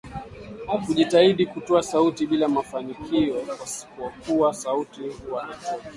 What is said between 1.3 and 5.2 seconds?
kutoa sauti bila mafinikio kwa kuwa sauti